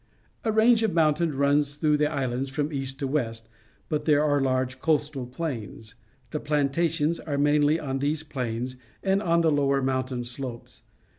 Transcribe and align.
A 0.43 0.51
range 0.51 0.81
of 0.81 0.95
mountains 0.95 1.35
runs 1.35 1.75
through 1.75 1.97
the 1.97 2.11
island 2.11 2.49
from 2.49 2.73
east 2.73 2.97
to 2.97 3.07
west, 3.07 3.47
but 3.87 4.05
there 4.05 4.23
are 4.23 4.41
large 4.41 4.79
coastal 4.79 5.27
plains. 5.27 5.93
The 6.31 6.39
plantations 6.39 7.19
are 7.19 7.37
mainh' 7.37 7.79
on 7.79 7.99
these 7.99 8.23
plains 8.23 8.77
and 9.03 9.21
on 9.21 9.41
the 9.41 9.51
lower 9.51 9.79
mountain 9.83 10.23
slopes. 10.23 10.81